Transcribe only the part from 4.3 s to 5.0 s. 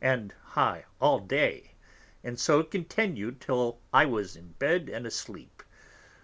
in Bed